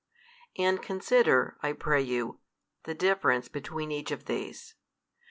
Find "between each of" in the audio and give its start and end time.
3.49-4.25